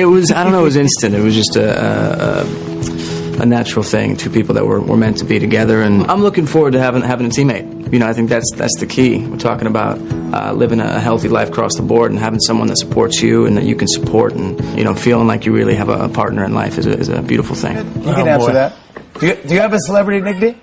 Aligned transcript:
It 0.00 0.06
was 0.06 0.32
I 0.32 0.42
don't 0.44 0.52
know. 0.52 0.60
It 0.60 0.64
was 0.64 0.76
instant. 0.76 1.14
It 1.14 1.22
was 1.22 1.34
just 1.34 1.56
a, 1.56 2.40
a, 2.40 3.42
a 3.42 3.46
natural 3.46 3.82
thing. 3.82 4.16
Two 4.16 4.30
people 4.30 4.54
that 4.54 4.64
were, 4.64 4.80
were 4.80 4.96
meant 4.96 5.18
to 5.18 5.26
be 5.26 5.38
together, 5.38 5.82
and 5.82 6.10
I'm 6.10 6.22
looking 6.22 6.46
forward 6.46 6.72
to 6.72 6.80
having 6.80 7.02
having 7.02 7.26
a 7.26 7.28
teammate. 7.28 7.92
You 7.92 7.98
know, 7.98 8.06
I 8.06 8.14
think 8.14 8.30
that's 8.30 8.50
that's 8.56 8.78
the 8.80 8.86
key. 8.86 9.26
We're 9.26 9.36
talking 9.36 9.66
about 9.66 9.98
uh, 10.32 10.52
living 10.54 10.80
a 10.80 10.98
healthy 11.00 11.28
life 11.28 11.50
across 11.50 11.74
the 11.76 11.82
board, 11.82 12.12
and 12.12 12.18
having 12.18 12.40
someone 12.40 12.68
that 12.68 12.78
supports 12.78 13.20
you 13.20 13.44
and 13.44 13.58
that 13.58 13.64
you 13.64 13.76
can 13.76 13.88
support, 13.88 14.32
and 14.32 14.58
you 14.78 14.84
know, 14.84 14.94
feeling 14.94 15.26
like 15.26 15.44
you 15.44 15.52
really 15.52 15.74
have 15.74 15.90
a, 15.90 16.04
a 16.04 16.08
partner 16.08 16.44
in 16.44 16.54
life 16.54 16.78
is 16.78 16.86
a, 16.86 16.98
is 16.98 17.08
a 17.10 17.20
beautiful 17.20 17.54
thing. 17.54 17.76
You 17.76 18.14
can 18.14 18.26
answer 18.26 18.52
that. 18.54 18.76
Do 19.18 19.26
you, 19.26 19.34
do 19.34 19.54
you 19.54 19.60
have 19.60 19.74
a 19.74 19.80
celebrity 19.80 20.22
nickname? 20.22 20.58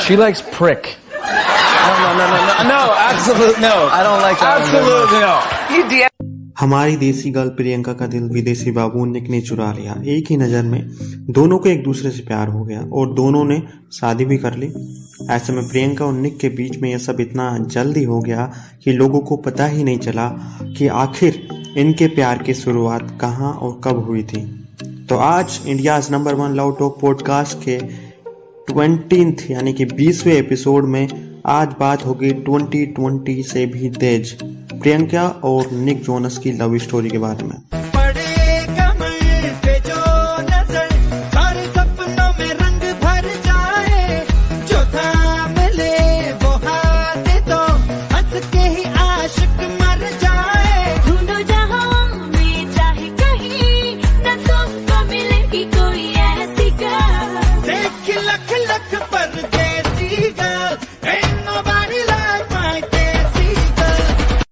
She 0.00 0.16
likes 0.16 0.40
prick. 0.40 0.96
No, 1.12 1.18
no, 1.18 2.16
no, 2.16 2.26
no, 2.26 2.62
no, 2.62 2.68
no, 2.68 2.94
absolutely 2.96 3.60
no. 3.60 3.88
I 3.92 4.02
don't 4.02 4.22
like 4.22 4.38
that 4.40 4.60
Absolutely 4.62 5.20
no. 5.20 5.76
You 5.76 6.08
DM 6.08 6.19
हमारी 6.60 6.96
देसी 6.96 7.30
girl 7.30 7.48
Priyanka 7.48 7.92
का 7.92 8.06
दिल 8.06 8.22
विदेशी 8.22 8.70
बाबू 8.70 9.04
निक 9.04 9.28
ने 9.30 9.40
चुरा 9.40 9.72
लिया। 9.72 10.02
एक 10.06 10.26
ही 10.30 10.36
नज़र 10.36 10.62
में 10.62 10.90
दोनों 11.30 11.58
को 11.58 11.68
एक 11.68 11.82
दूसरे 11.82 12.10
से 12.10 12.22
प्यार 12.22 12.48
हो 12.48 12.64
गया 12.64 12.80
और 12.80 13.14
दोनों 13.14 13.44
ने 13.44 13.62
शादी 13.92 14.24
भी 14.24 14.36
कर 14.36 14.56
ली। 14.56 14.66
ऐसे 15.30 15.52
में 15.52 15.68
प्रियंका 15.68 16.04
और 16.04 16.12
निक 16.12 16.38
के 16.38 16.48
बीच 16.48 16.78
में 16.78 16.90
यह 16.90 16.98
सब 16.98 17.20
इतना 17.20 17.58
जल्दी 17.58 18.04
हो 18.04 18.20
गया 18.20 18.52
कि 18.84 18.92
लोगों 18.92 19.20
को 19.20 19.36
पता 19.36 19.66
ही 19.66 19.84
नहीं 19.84 19.98
चला 19.98 20.28
कि 20.78 20.86
आखिर 20.86 21.48
इनके 21.76 22.06
प्यार 22.06 22.42
की 22.42 22.54
शुरुआत 22.54 23.18
कहाँ 23.20 23.52
और 23.52 23.80
कब 23.84 24.04
हुई 24.04 24.22
थी। 24.22 24.66
तो 25.08 25.16
आज 25.16 25.60
India's 25.66 26.12
number 26.12 26.34
one 26.34 26.54
love 26.54 26.76
talk 26.78 27.00
podcast 27.00 27.58
के 27.58 27.78
ट्वेंटी 28.72 29.36
यानी 29.50 29.72
कि 29.72 29.84
बीसवें 29.84 30.34
एपिसोड 30.34 30.84
में 30.84 31.08
आज 31.46 31.74
बात 31.80 32.06
होगी 32.06 32.32
2020 32.32 33.42
से 33.42 33.66
भी 33.66 33.90
तेज। 33.90 34.38
प्रियंका 34.80 35.28
और 35.44 35.70
निक 35.70 36.02
जोनस 36.02 36.38
की 36.38 36.52
लव 36.52 36.78
स्टोरी 36.78 37.10
के 37.10 37.18
बारे 37.18 37.44
में। 37.44 37.89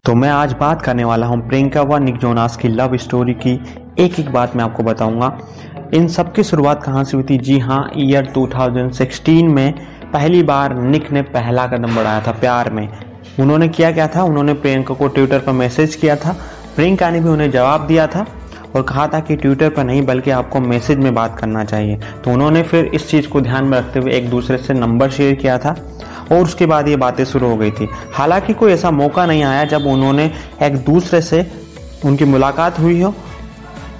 तो 0.09 0.15
मैं 0.15 0.29
आज 0.29 0.53
बात 0.53 0.83
करने 0.83 1.05
वाला 1.05 1.27
हूँ 1.27 1.49
प्रियंका 1.49 1.83
व 1.83 1.97
निक 1.97 2.17
जोनास 2.17 2.57
की 2.57 2.69
लव 2.69 2.97
स्टोरी 2.97 3.33
की 3.35 3.53
एक 3.99 4.21
एक 4.21 4.31
बात 4.33 4.55
मैं 4.57 4.65
आपको 4.65 4.83
बताऊँगा। 4.83 5.39
इन 5.95 6.09
सब 6.09 6.33
की 6.35 6.43
शुरुआत 6.43 6.83
कहाँ 6.83 7.03
से 7.05 7.17
हुई 7.17 7.27
थी? 7.31 7.39
जी 7.39 7.59
हाँ 7.59 7.91
ईयर 7.97 8.31
2016 8.35 9.49
में 9.49 9.73
पहली 10.13 10.43
बार 10.43 10.75
निक 10.75 11.11
ने 11.13 11.23
पहला 11.23 11.67
कदम 11.67 11.97
बढ़ाया 11.97 12.23
था 12.27 12.33
प्यार 12.33 12.71
में। 12.71 12.89
उन्होंने 13.41 13.69
किया 13.69 13.91
क्या 13.93 14.09
था? 14.09 14.23
उन्होंने 14.23 14.55
प्रियंका 14.55 14.95
को 14.95 15.09
ट्विटर 15.09 15.39
पर 15.39 15.53
मैसेज 15.53 15.95
किया 15.95 16.17
था। 16.17 16.37
प्रियंका 16.77 17.11
ने 17.11 17.21
भी 17.21 17.29
उन्हें 17.29 17.51
जवाब 17.51 17.87
दिया 17.87 18.07
था 18.07 18.27
और 18.77 18.83
कहा 18.83 19.07
था 19.07 19.21
कि 19.21 19.37
ट्विटर 19.37 19.71
पर 19.71 19.85
नहीं, 19.85 20.07
बल्कि 20.07 20.31
आपको 20.31 20.61
मैसेज 20.61 20.99
में 20.99 21.15
बात 21.15 21.39
करना 21.39 21.65
चाहिए। 21.65 22.01
तो 22.25 22.31
उन्होंने 22.31 22.63
फिर 22.63 22.85
इस 22.85 23.09
चीज़ 23.11 23.29
को 23.29 23.41
ध्यान 23.41 23.65
में 23.65 23.79
रखते 23.79 24.01
हुए 24.01 24.13
एक 24.13 24.31
दूसरे 24.31 24.59
से 24.59 24.75
नंबर 24.75 25.11
शेयर 25.11 25.35
किया 25.35 25.59
था। 25.59 25.77
और 26.33 26.43
उसके 26.43 26.67
बाद 26.67 26.89
ये 26.89 26.97
बातें 26.97 27.25
शुरू 27.25 27.49
हो 27.49 27.57
गई 27.57 27.71
थी। 27.71 27.89
हालाँकि 28.15 28.55
कोई 28.55 28.73
ऐसा 28.73 28.91
मौका 28.91 29.27
नहीं 29.27 29.43
आया 29.43 29.65
जब 29.65 29.87
उन्होंने 29.87 30.31
एक 30.63 30.77
दूसरे 30.85 31.21
से 31.23 31.47
उनकी 32.05 32.25
मुलाकात 32.25 32.79
हुई 32.79 33.01
हो। 33.03 33.15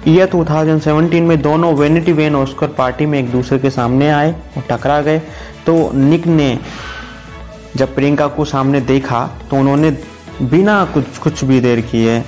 ईयर 0.07 0.29
2017 0.29 1.21
में 1.21 1.41
दोनों 1.41 1.73
वेनिटी 1.75 2.11
वेन 2.13 2.35
ऑस्कर 2.35 2.67
पार्टी 2.67 3.05
में 3.05 3.19
एक 3.19 3.31
दूसरे 3.31 3.59
के 3.59 3.69
सामने 3.69 4.09
आए 4.09 4.31
और 4.57 4.63
टकरा 4.69 5.01
गए। 5.01 5.19
तो 5.65 5.91
निक 5.93 6.27
ने 6.27 6.57
जब 7.75 7.95
प्रियंका 7.95 8.27
को 8.27 8.45
सामने 8.45 8.81
देखा 8.81 9.25
तो 9.49 9.57
उन्होंने 9.57 9.91
बिना 10.41 10.83
कुछ 10.85 11.17
कुछ 11.17 11.43
भी 11.43 11.59
देर 11.59 11.81
किए 11.81 12.19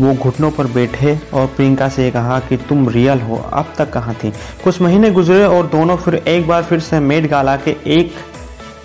वो 0.00 0.12
घुटनों 0.14 0.50
पर 0.50 0.66
बैठे 0.66 1.18
और 1.34 1.46
प्रियंका 1.46 1.88
से 1.88 2.10
कहा 2.10 2.38
कि 2.40 2.56
तुम 2.58 2.88
रियल 2.88 3.20
हो, 3.20 3.36
अब 3.52 3.72
तक 3.78 3.90
कहाँ 3.90 4.14
थी? 4.14 4.30
कुछ 4.64 4.80
महीने 4.82 5.10
गुजरे 5.10 5.44
और 5.44 5.66
दोनों 5.66 5.96
फिर 5.96 6.14
एक 6.14 6.46
बार 6.48 6.62
फिर 6.62 6.80
से 6.80 7.00
मेड 7.00 7.28
गाला 7.28 7.56
के 7.56 7.76
एक 7.86 8.14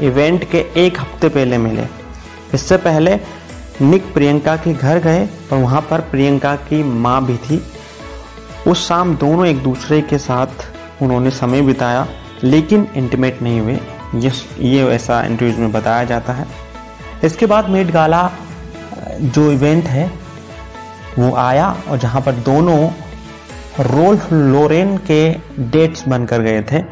इवेंट 0.01 0.43
के 0.51 0.65
एक 0.77 0.99
हफ़्ते 0.99 1.29
पहले 1.29 1.57
मिले। 1.57 1.85
इससे 2.53 2.77
पहले 2.77 3.19
निक 3.81 4.13
प्रियंका 4.13 4.55
के 4.55 4.73
घर 4.73 4.99
गए 4.99 5.25
और 5.25 5.57
वहाँ 5.57 5.81
पर 5.81 6.01
प्रियंका 6.11 6.55
की 6.63 6.83
माँ 6.83 7.25
भी 7.25 7.37
थी। 7.39 7.61
उस 8.67 8.87
शाम 8.87 9.15
दोनों 9.15 9.45
एक 9.47 9.63
दूसरे 9.63 10.01
के 10.01 10.17
साथ 10.17 10.65
उन्होंने 11.01 11.29
समय 11.31 11.61
बिताया, 11.61 12.07
लेकिन 12.43 12.87
इंटीमेट 12.95 13.41
नहीं 13.41 13.59
हुए। 13.59 13.79
ये 14.15 14.31
ये 14.59 14.87
ऐसा 14.87 15.21
इंटरव्यूज़ 15.23 15.59
में 15.59 15.71
बताया 15.71 16.03
जाता 16.03 16.33
है। 16.33 16.45
इसके 17.23 17.45
बाद 17.45 17.69
मेट 17.69 17.91
गाला 17.91 18.29
जो 19.13 19.51
इवेंट 19.51 19.85
है, 19.85 20.11
वो 21.19 21.33
आया 21.35 21.75
और 21.89 21.97
जहाँ 21.97 22.21
पर 22.21 22.35
दोनों 22.43 22.89
रोल्फ 23.81 24.31
लोरेन 24.33 24.97
के 25.09 25.31
डेट्स 25.71 26.07
बनकर 26.07 26.41
गए 26.41 26.61
थे। 26.61 26.83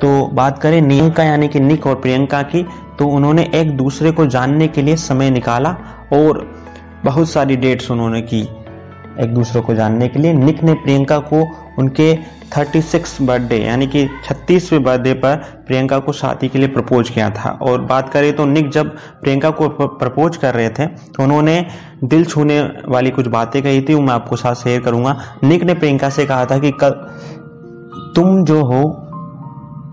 तो 0.00 0.26
बात 0.26 0.58
करें 0.58 0.80
नियंका 0.80 1.24
यानी 1.24 1.48
कि 1.48 1.60
निक 1.60 1.86
और 1.86 1.94
प्रियंका 1.94 2.42
की 2.42 2.62
तो 2.98 3.06
उन्होंने 3.06 3.50
एक 3.54 3.76
दूसरे 3.76 4.10
को 4.12 4.26
जानने 4.26 4.68
के 4.68 4.82
लिए 4.82 4.96
समय 4.96 5.30
निकाला 5.30 5.76
और 6.12 6.46
बहुत 7.04 7.30
सारी 7.30 7.56
डेट्स 7.56 7.90
उन्होंने 7.90 8.20
की 8.22 8.40
एक 9.20 9.34
दूसरे 9.34 9.60
को 9.60 9.74
जानने 9.74 10.08
के 10.08 10.18
लिए। 10.18 10.32
निक 10.32 10.62
ने 10.62 10.74
प्रियंका 10.74 11.18
को 11.18 11.42
उनके 11.78 12.14
36 12.52 13.16
बर्थडे 13.22 13.56
यानी 13.56 13.86
कि 13.86 14.04
36वें 14.24 14.82
बर्थडे 14.82 15.12
पर 15.14 15.36
प्रियंका 15.66 15.98
को 15.98 16.12
शादी 16.12 16.48
के 16.48 16.58
लिए 16.58 16.68
प्रपोज 16.68 17.10
किया 17.10 17.30
था। 17.30 17.50
और 17.62 17.80
बात 17.80 18.08
करें 18.08 18.32
तो 18.36 18.44
निक 18.44 18.70
जब 18.70 18.94
प्रियंका 19.22 19.50
को 19.50 19.68
प्रपोज 19.68 20.36
कर 20.36 20.54
रहे 20.54 20.68
थे 20.68 20.86
तो 20.86 21.22
उन्होंने 21.22 21.64
दिल 22.04 22.24
छूने 22.24 22.60
वाली 22.88 23.10
कुछ 23.10 23.26
बातें 23.26 23.62
कही 23.62 23.82
थी, 23.82 23.94
वो 23.94 24.00
मैं 24.00 24.14
आपको 24.14 24.36
साथ 24.36 24.54
शेयर 24.54 24.80
करूँगा। 24.80 25.18
निक 25.44 25.64
ने 25.64 25.74
प्रियंका 25.74 26.10
से 26.10 26.26
कहा 26.26 26.44
था 26.44 26.58
कि 26.58 26.70
कल 26.70 26.90
तुम 28.16 28.44
जो 28.44 28.62
हो 28.64 28.82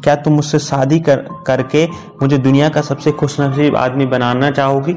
क्या 0.05 0.15
तुम 0.15 0.33
मुझसे 0.33 0.59
शादी 0.59 0.99
कर, 0.99 1.15
करके 1.47 1.87
मुझे 2.21 2.37
दुनिया 2.37 2.69
का 2.69 2.81
सबसे 2.81 3.11
खुशनसीब 3.11 3.75
आदमी 3.75 4.05
बनाना 4.05 4.51
चाहोगी? 4.51 4.91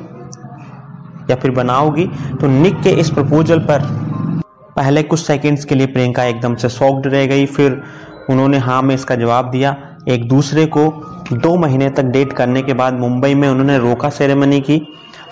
या 1.31 1.37
फिर 1.37 1.51
बनाओगी? 1.51 2.07
तो 2.41 2.47
निक 2.47 2.81
के 2.81 2.91
इस 2.91 3.11
प्रपोजल 3.11 3.59
पर 3.59 3.81
पहले 4.77 5.03
कुछ 5.03 5.21
सेकंड्स 5.21 5.65
के 5.65 5.75
लिए 5.75 5.87
प्रियंका 5.87 6.25
एकदम 6.25 6.55
से 6.55 6.69
सॉक्ड 6.69 7.07
रह 7.07 7.27
गई। 7.27 7.47
फिर 7.47 7.83
उन्होंने 8.31 8.59
हाँ 8.59 8.83
में 8.83 8.95
इसका 8.95 9.15
जवाब 9.15 9.51
दिया। 9.51 9.77
एक 10.09 10.29
दूसरे 10.29 10.67
को 10.67 10.85
दो 11.33 11.57
महीने 11.57 11.91
तक 11.91 12.03
डेट 12.03 12.33
करने 12.33 12.63
के 12.63 12.73
बाद 12.73 12.95
मुंबई 12.95 13.35
में 13.35 13.49
उन्होंने 13.49 13.79
रोका 13.79 14.11
सेरेमनी 14.11 14.61
की। 14.61 14.77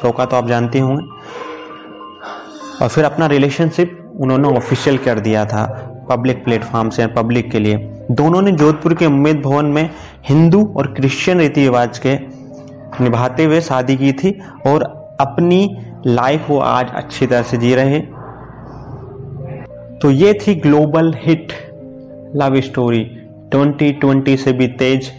रोका 0.05 0.25
तो 0.25 0.37
आप 0.37 0.49
जानते 0.49 0.79
होंगे। 0.79 1.05
और 2.83 2.89
फिर 2.89 3.05
अपना 3.05 3.27
रिलेशनशिप 3.27 4.13
उन्होंने 4.17 4.49
ऑफिशियल 4.49 4.99
कर 4.99 5.21
दिया 5.21 5.45
था 5.45 5.93
पब्लिक 6.11 6.45
प्लेटफॉर्म 6.45 6.91
से 6.91 7.07
पब्लिक 7.07 7.51
के 7.51 7.59
लिए। 7.59 7.96
दोनों 8.11 8.43
ने 8.43 8.53
जोधपुर 8.53 8.95
के 8.95 9.07
उम्मेद 9.07 9.41
भवन 9.41 9.65
में 9.65 9.91
हिंदू 10.29 10.65
और 10.77 10.87
क्रिश्चियन 10.95 11.39
रीति 11.39 11.61
रिवाज 11.61 11.99
के 11.99 12.15
निभाते 13.05 13.45
हुए 13.45 13.61
शादी 13.61 13.97
की 13.97 14.13
थी 14.13 14.31
और 14.67 14.83
अपनी 15.21 15.77
लाइफ 16.07 16.51
वो 16.51 16.59
आज 16.59 16.91
अच्छी 16.95 17.27
तरह 17.27 17.43
से 17.43 17.57
जी 17.57 17.75
रहे 17.75 18.01
तो 19.99 20.11
ये 20.11 20.33
थी 20.35 20.55
ग्लोबल 20.55 21.15
हिट 21.17 21.53
लव 22.37 22.61
स्टोरी 22.61 23.05
2020 23.55 24.37
से 24.37 24.53
भी 24.53 24.67
तेज 24.69 25.11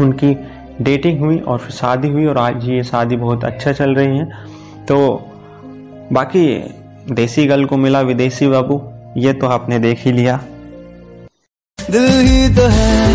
उनकी 0.00 0.34
डेटिंग 0.82 1.20
हुई 1.20 1.38
और 1.38 1.58
फिर 1.58 1.70
शादी 1.70 2.08
हुई 2.08 2.26
और 2.26 2.38
आज 2.38 2.68
ये 2.68 2.82
शादी 2.84 3.16
बहुत 3.16 3.44
अच्छा 3.44 3.72
चल 3.72 3.94
रही 3.94 4.18
है। 4.18 4.24
तो 4.88 4.98
बाकी 6.12 6.46
देसी 7.10 7.46
गर्ल 7.46 7.64
को 7.64 7.76
मिला 7.76 8.00
विदेशी 8.00 8.48
बाबू, 8.48 8.82
ये 9.16 9.32
तो 9.32 9.46
आपने 9.46 9.78
देख 9.78 9.98
ही 10.00 10.12
लिया। 10.12 10.40
दिल 11.90 12.04
ही 12.04 12.48
तो 12.48 12.62
है। 12.66 13.14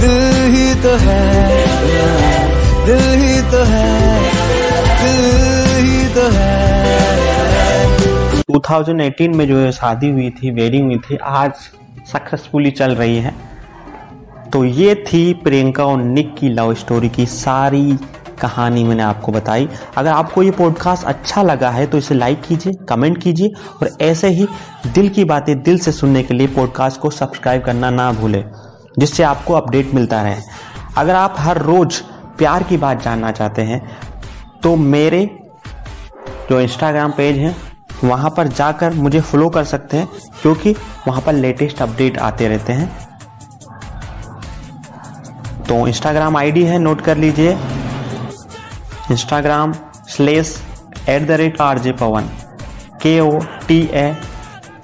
दिल 0.00 0.54
ही 0.54 0.74
तो 0.82 0.96
है। 0.96 1.66
दिल 2.86 3.20
ही 3.20 3.42
तो 3.42 3.64
है। 3.64 4.22
दिल 5.02 5.84
ही 5.84 6.14
तो 6.14 6.28
है। 6.32 6.78
2018 8.50 9.34
में 9.34 9.48
जो 9.48 9.72
शादी 9.72 10.08
हुई 10.10 10.30
थी 10.30 10.50
वेडिंग 10.50 10.86
हुई 10.86 10.96
थी, 10.96 11.16
आज 11.16 11.52
सक्सेसफुली 12.12 12.70
चल 12.70 12.94
रही 12.94 13.18
है। 13.18 13.34
तो 14.52 14.64
ये 14.64 14.94
थी 14.94 15.34
प्रियंका 15.34 15.84
और 15.84 16.02
निक 16.02 16.34
की 16.38 16.48
लव 16.48 16.74
स्टोरी 16.74 17.08
की 17.08 17.26
सारी 17.26 17.96
कहानी 18.40 18.84
मैंने 18.84 19.02
आपको 19.02 19.32
बताई। 19.32 19.68
अगर 19.96 20.10
आपको 20.10 20.42
ये 20.42 20.50
पॉडकास्ट 20.52 21.04
अच्छा 21.06 21.42
लगा 21.42 21.70
है 21.70 21.86
तो 21.86 21.98
इसे 21.98 22.14
लाइक 22.14 22.42
कीजिए 22.42 22.72
कमेंट 22.88 23.22
कीजिए, 23.22 23.48
और 23.82 23.90
ऐसे 24.00 24.28
ही 24.28 24.46
दिल 24.86 25.08
की 25.08 25.24
बातें 25.24 25.62
दिल 25.62 25.78
से 25.78 25.92
सुनने 25.92 26.22
के 26.22 26.34
लिए 26.34 26.46
पॉडकास्ट 26.48 27.00
को 27.00 27.10
सब्सक्राइब 27.12 27.64
करना 27.64 27.90
ना 27.90 28.10
भूलें, 28.12 28.44
जिससे 28.98 29.22
आपको 29.22 29.54
अपडेट 29.54 29.94
मिलता 29.94 30.22
रहे। 30.22 30.36
अगर 30.96 31.14
आप 31.14 31.34
हर 31.38 31.62
रोज 31.62 32.00
प्यार 32.38 32.62
की 32.62 32.76
बात 32.76 33.02
जानना 33.02 33.30
चाहते 33.32 33.62
हैं 33.62 33.80
तो 34.62 34.76
मेरे 34.76 35.24
जो 36.50 36.60
इंस्टाग्राम 36.60 37.10
पेज 37.12 37.38
है, 37.38 37.54
वहाँ 38.04 38.30
पर 38.30 38.48
जाकर 38.48 38.94
मुझे 38.94 39.20
फॉलो 39.20 39.48
कर 39.48 39.64
सकते 39.64 39.96
हैं, 39.96 40.08
क्योंकि 40.42 40.74
वहाँ 41.08 41.20
पर 41.20 41.32
लेटेस्ट 41.32 41.82
अपडेट 41.82 42.18
आते 42.18 42.48
रहते 42.48 42.72
हैं। 42.72 42.88
तो 45.64 45.86
इंस्टाग्राम 45.86 46.36
आईडी 46.36 46.62
है 46.64 46.78
नोट 46.78 47.00
कर 47.00 47.16
लीजिए। 47.16 47.56
Instagram 49.10 49.72
slash 50.08 50.56
at 51.08 51.26
the 51.26 51.30
rate 51.40 51.60
R 51.60 51.78
J 51.78 51.92
Pawan 52.00 52.28
K 53.02 53.18
O 53.20 53.38
T 53.68 53.80
A 53.92 54.06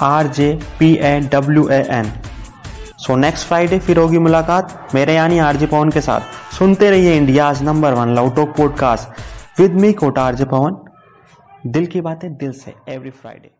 R 0.03 0.26
J 0.38 0.53
P 0.79 0.93
A 0.94 1.19
W 1.32 1.69
A 1.69 1.81
N 1.91 2.12
so 3.06 3.17
next 3.17 3.47
Friday 3.47 3.79
फिर 3.79 3.99
होगी 3.99 4.19
मुलाकात 4.19 4.94
मेरे 4.94 5.15
यानी 5.15 5.38
आर 5.38 5.56
जे 5.56 5.67
पवन 5.67 5.91
के 5.91 6.00
साथ। 6.00 6.55
सुनते 6.59 6.91
रहिए 6.91 7.17
India's 7.17 7.62
number 7.62 7.94
one 7.94 8.15
love talk 8.15 8.56
podcast 8.56 9.61
with 9.61 9.75
me 9.81 9.93
Kota 9.93 10.23
RJ 10.23 10.44
Pawan 10.55 10.76
दिल 11.73 11.87
की 11.87 12.00
बातें 12.00 12.32
दिल 12.37 12.53
से 12.53 12.75
एवरी 12.88 13.11
फ्राइडे 13.11 13.50